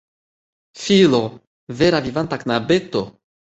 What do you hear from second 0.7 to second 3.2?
Filo! Vera vivanta knabeto!